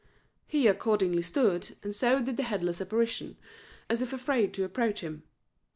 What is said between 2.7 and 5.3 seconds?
apparition, as if afraid to approach him.